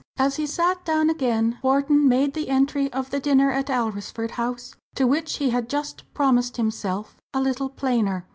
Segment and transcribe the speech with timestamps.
[0.17, 4.73] As he sat down again, Wharton made the entry of the dinner at Alresford House,
[4.95, 8.25] to which he had just promised himself, a little plainer.